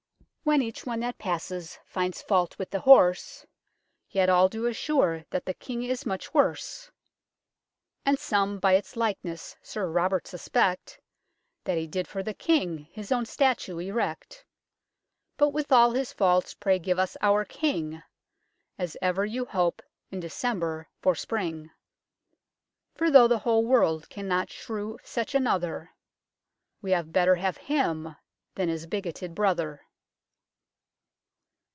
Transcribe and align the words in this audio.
When 0.43 0.63
each 0.63 0.85
one 0.87 0.99
that 1.01 1.17
passes 1.19 1.77
finds 1.85 2.21
fault 2.21 2.57
with 2.57 2.71
the 2.71 2.79
Horse, 2.81 3.45
Yet 4.09 4.27
all 4.27 4.49
do 4.49 4.65
assure 4.65 5.23
that 5.29 5.45
the 5.45 5.53
King 5.53 5.83
is 5.83 6.03
much 6.05 6.33
worse; 6.33 6.91
174 8.05 8.37
UNKNOWN 8.37 8.41
LONDON 8.41 8.59
And 8.59 8.59
some 8.59 8.59
by 8.59 8.73
its 8.77 8.97
likeness 8.97 9.55
Sir 9.61 9.87
Robert 9.87 10.27
suspect 10.27 10.99
That 11.63 11.77
he 11.77 11.85
did 11.87 12.05
for 12.07 12.21
the 12.23 12.33
King 12.33 12.79
his 12.91 13.11
own 13.13 13.25
statue 13.27 13.77
erect. 13.77 14.43
But 15.37 15.49
with 15.51 15.71
all 15.71 15.91
his 15.91 16.11
faults 16.11 16.53
pray 16.55 16.79
give 16.79 16.97
us 16.99 17.15
our 17.21 17.45
King 17.45 18.01
As 18.79 18.97
ever 19.01 19.23
you 19.25 19.45
hope 19.45 19.81
in 20.09 20.19
December 20.19 20.89
for 21.01 21.13
Spring. 21.15 21.69
For 22.95 23.09
tho" 23.11 23.27
the 23.29 23.39
whole 23.39 23.63
World 23.63 24.09
cannot 24.09 24.49
shew 24.49 24.97
such 25.03 25.33
another, 25.35 25.91
We 26.81 26.91
had 26.91 27.13
better 27.13 27.35
have 27.35 27.55
him 27.57 28.17
than 28.55 28.67
his 28.69 28.85
bigotted 28.87 29.33
Brother." 29.35 29.83